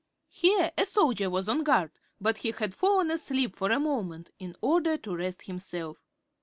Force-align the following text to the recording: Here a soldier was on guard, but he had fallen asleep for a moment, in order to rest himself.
Here 0.31 0.71
a 0.79 0.87
soldier 0.87 1.29
was 1.29 1.47
on 1.47 1.61
guard, 1.61 1.91
but 2.19 2.39
he 2.39 2.49
had 2.49 2.73
fallen 2.73 3.11
asleep 3.11 3.55
for 3.55 3.69
a 3.69 3.79
moment, 3.79 4.31
in 4.39 4.55
order 4.59 4.97
to 4.97 5.15
rest 5.15 5.43
himself. 5.43 5.99